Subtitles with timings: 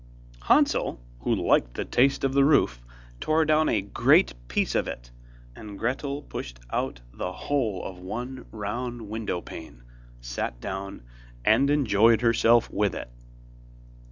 [0.45, 2.81] Hansel, who liked the taste of the roof,
[3.19, 5.11] tore down a great piece of it,
[5.55, 9.83] and Gretel pushed out the whole of one round window pane,
[10.19, 11.03] sat down,
[11.45, 13.11] and enjoyed herself with it.